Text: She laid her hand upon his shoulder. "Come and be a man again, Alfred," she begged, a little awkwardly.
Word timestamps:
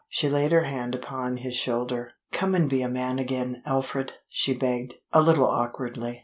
She 0.09 0.27
laid 0.29 0.51
her 0.51 0.63
hand 0.63 0.95
upon 0.95 1.37
his 1.37 1.53
shoulder. 1.53 2.09
"Come 2.31 2.55
and 2.55 2.67
be 2.67 2.81
a 2.81 2.89
man 2.89 3.19
again, 3.19 3.61
Alfred," 3.67 4.13
she 4.29 4.55
begged, 4.57 4.95
a 5.13 5.21
little 5.21 5.45
awkwardly. 5.45 6.19